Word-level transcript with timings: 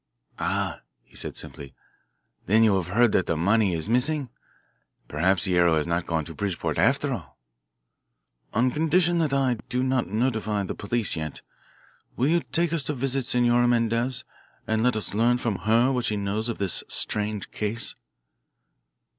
"Ah," 0.39 0.79
he 1.03 1.15
said 1.15 1.37
simply, 1.37 1.75
"then 2.47 2.63
you 2.63 2.75
have 2.77 2.87
heard 2.87 3.11
that 3.11 3.27
the 3.27 3.37
money 3.37 3.75
is 3.75 3.87
missing? 3.87 4.29
Perhaps 5.07 5.45
Guerrero 5.45 5.75
has 5.75 5.85
not 5.85 6.07
gone 6.07 6.25
to 6.25 6.33
Bridgeport, 6.33 6.79
after 6.79 7.13
all!" 7.13 7.37
"On 8.51 8.71
condition 8.71 9.19
that 9.19 9.31
I 9.31 9.57
do 9.69 9.83
not 9.83 10.07
notify 10.07 10.63
the 10.63 10.73
police 10.73 11.15
yet 11.15 11.41
will 12.15 12.29
you 12.29 12.41
take 12.41 12.73
us 12.73 12.81
to 12.85 12.95
visit 12.95 13.27
Senora 13.27 13.67
Mendez, 13.67 14.23
and 14.65 14.81
let 14.81 14.95
us 14.95 15.13
learn 15.13 15.37
from 15.37 15.57
her 15.67 15.91
what 15.91 16.05
she 16.05 16.17
knows 16.17 16.49
of 16.49 16.57
this 16.57 16.83
strange 16.89 17.51
case?" 17.51 17.93